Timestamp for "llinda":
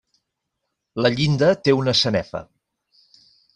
1.19-1.51